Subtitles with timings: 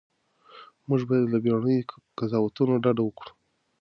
[0.87, 3.31] موږ باید له بیړنیو قضاوتونو ډډه وکړو.